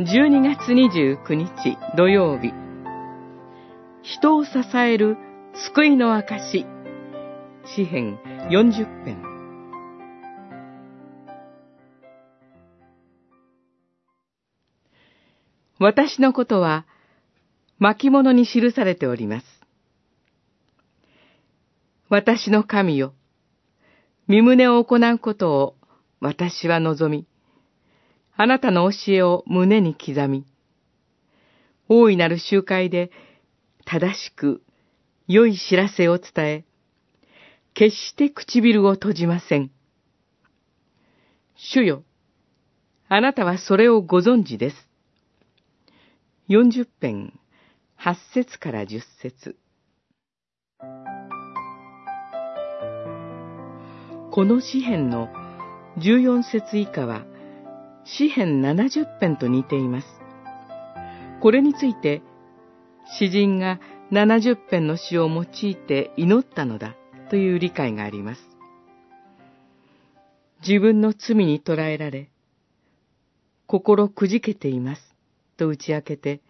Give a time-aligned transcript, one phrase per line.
[0.00, 2.52] 12月29日土曜日。
[4.04, 5.16] 人を支える
[5.72, 6.64] 救いの証。
[7.64, 9.20] 詩編40編。
[15.80, 16.86] 私のことは
[17.80, 19.46] 巻物に記されております。
[22.08, 23.14] 私の神よ、
[24.28, 25.74] 身胸を行うことを
[26.20, 27.26] 私は望み、
[28.40, 30.46] あなたの教えを胸に刻み、
[31.88, 33.10] 大いなる集会で
[33.84, 34.62] 正しく
[35.26, 36.64] 良い知らせを伝え、
[37.74, 39.72] 決して唇を閉じません。
[41.56, 42.04] 主よ、
[43.08, 44.76] あなたはそれをご存知です。
[46.48, 47.32] 40編、
[47.98, 49.56] 8節から10節
[54.30, 55.28] この詩編の
[55.96, 57.24] 14節以下は、
[58.16, 60.06] 詩編70編と似ています。
[61.42, 62.22] これについて、
[63.18, 66.96] 詩人が70編の詩を用いて祈ったのだ
[67.28, 68.40] という理解があります。
[70.66, 72.30] 自分の罪に捕らえられ、
[73.66, 75.14] 心くじけています
[75.58, 76.40] と打ち明けて、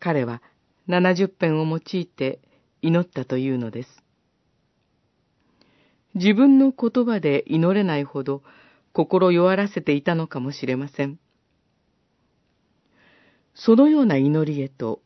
[0.00, 0.40] 彼は
[0.88, 2.40] 70編を用いて
[2.80, 4.02] 祈ったというのです。
[6.14, 8.42] 自分の言葉で祈れないほど
[8.92, 11.18] 心弱らせていたのかもしれません。
[13.54, 15.00] そのような祈りへと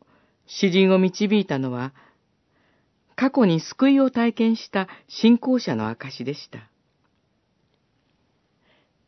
[0.45, 1.93] 詩人を導いたのは、
[3.15, 6.69] 過去に救いを体験した信仰者の証でした。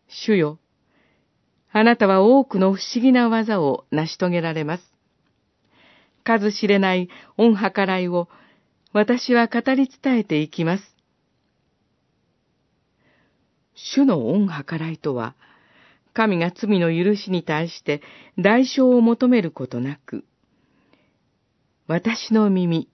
[0.08, 0.60] 主よ、
[1.72, 4.84] あなたは多くの不思議な技を成し遂げられます。
[6.24, 8.28] 数知れない恩計らいを
[8.92, 10.99] 私は語り伝えていきます。
[13.94, 15.36] 主の恩計らいとは、
[16.14, 18.02] 神が罪の許しに対して
[18.38, 20.26] 代償を求めることなく、
[21.88, 22.90] 私の耳、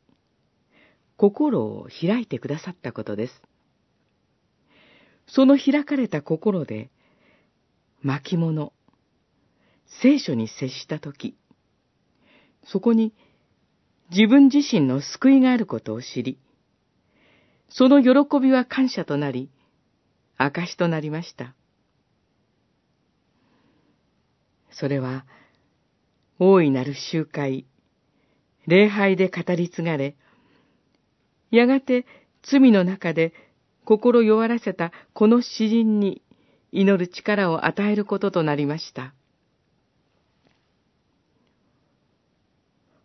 [1.17, 3.41] 心を開いてくださったことです。
[5.27, 6.91] その開かれた心で、
[8.01, 8.73] 巻物、
[10.01, 11.35] 聖書に接したとき、
[12.63, 13.13] そこに
[14.11, 16.37] 自分自身の救いがあることを知り、
[17.69, 19.49] その喜びは感謝となり、
[20.37, 21.53] 証となりました。
[24.71, 25.25] それは、
[26.39, 27.65] 大いなる集会、
[28.67, 30.15] 礼拝で語り継がれ、
[31.51, 32.05] やがて
[32.43, 33.33] 罪の中で
[33.85, 36.21] 心弱らせたこの詩人に
[36.71, 39.13] 祈る力を与えることとなりました。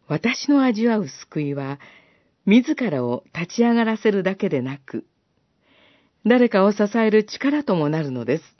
[0.08, 1.78] 私の味わう救いは、
[2.44, 5.06] 自らを立ち上がらせるだけでなく、
[6.26, 8.59] 誰かを支える力ともなるのです。